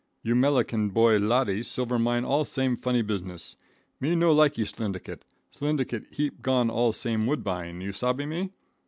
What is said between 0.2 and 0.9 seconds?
You Melican